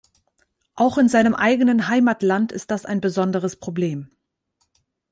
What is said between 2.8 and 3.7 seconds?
ein besonderes